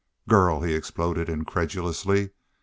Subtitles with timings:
[0.27, 2.31] "Girl!" he exploded, incredulously.